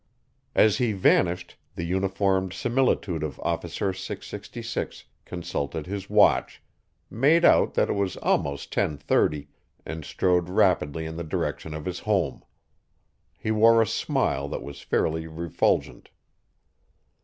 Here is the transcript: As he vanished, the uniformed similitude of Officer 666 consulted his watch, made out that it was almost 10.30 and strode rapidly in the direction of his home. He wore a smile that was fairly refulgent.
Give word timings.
As 0.55 0.79
he 0.79 0.93
vanished, 0.93 1.57
the 1.75 1.83
uniformed 1.83 2.53
similitude 2.53 3.21
of 3.21 3.39
Officer 3.41 3.93
666 3.93 5.05
consulted 5.25 5.85
his 5.85 6.09
watch, 6.09 6.59
made 7.11 7.45
out 7.45 7.75
that 7.75 7.87
it 7.87 7.93
was 7.93 8.17
almost 8.17 8.73
10.30 8.73 9.45
and 9.85 10.03
strode 10.03 10.49
rapidly 10.49 11.05
in 11.05 11.17
the 11.17 11.23
direction 11.23 11.75
of 11.75 11.85
his 11.85 11.99
home. 11.99 12.43
He 13.37 13.51
wore 13.51 13.79
a 13.79 13.85
smile 13.85 14.49
that 14.49 14.63
was 14.63 14.81
fairly 14.81 15.27
refulgent. 15.27 16.09